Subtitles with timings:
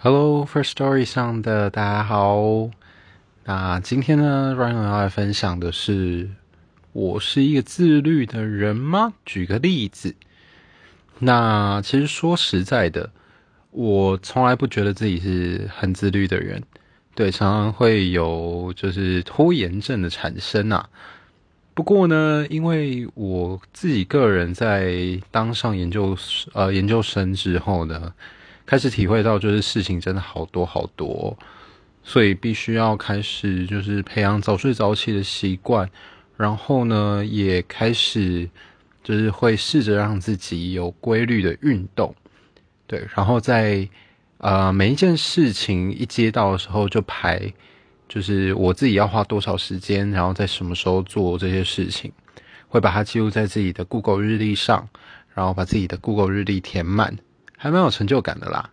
[0.00, 2.70] Hello, First Story 上的大家好。
[3.42, 6.30] 那今天呢，Ryan 要来分享的是，
[6.92, 9.14] 我是一个自律的人吗？
[9.26, 10.14] 举个例子，
[11.18, 13.10] 那其实说实在的，
[13.72, 16.62] 我从来不觉得自己是很自律的人，
[17.16, 20.88] 对，常常会有就是拖延症的产生啊。
[21.74, 26.16] 不过呢，因为我自己个人在当上研究
[26.52, 28.14] 呃研究生之后呢。
[28.68, 31.34] 开始体会到，就是事情真的好多好多，
[32.02, 35.88] 所以必须要开始就是培养早睡早起的习惯，
[36.36, 38.46] 然后呢，也开始
[39.02, 42.14] 就是会试着让自己有规律的运动，
[42.86, 43.88] 对，然后在
[44.36, 47.50] 呃每一件事情一接到的时候就排，
[48.06, 52.12] 就是我自己要花多少时间，然后在什么时候做这些事情，
[52.68, 54.86] 会把它记录在自己的 Google 日历上，
[55.34, 57.16] 然后把自己的 Google 日历填满。
[57.58, 58.70] 还蛮有成就感的啦，